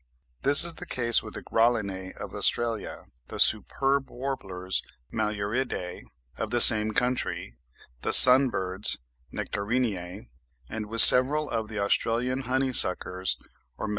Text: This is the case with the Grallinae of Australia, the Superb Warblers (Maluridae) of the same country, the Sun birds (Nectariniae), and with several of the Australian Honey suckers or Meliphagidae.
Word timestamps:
This 0.41 0.65
is 0.65 0.73
the 0.73 0.87
case 0.87 1.21
with 1.21 1.35
the 1.35 1.43
Grallinae 1.43 2.13
of 2.19 2.33
Australia, 2.33 3.03
the 3.27 3.39
Superb 3.39 4.09
Warblers 4.09 4.81
(Maluridae) 5.13 6.05
of 6.39 6.49
the 6.49 6.59
same 6.59 6.91
country, 6.91 7.53
the 8.01 8.11
Sun 8.11 8.49
birds 8.49 8.97
(Nectariniae), 9.31 10.25
and 10.67 10.87
with 10.87 11.01
several 11.01 11.51
of 11.51 11.67
the 11.67 11.77
Australian 11.77 12.39
Honey 12.49 12.73
suckers 12.73 13.37
or 13.77 13.85
Meliphagidae. 13.85 13.89